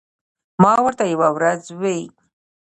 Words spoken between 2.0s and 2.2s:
ـ